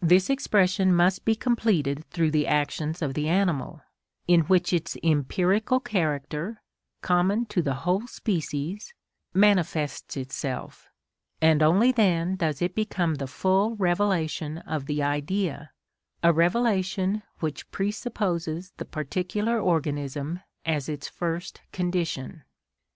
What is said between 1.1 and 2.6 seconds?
be completed through the